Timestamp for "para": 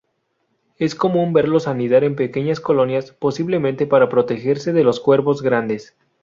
3.85-4.09